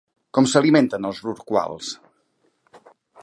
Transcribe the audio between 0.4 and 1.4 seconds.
s'alimenten els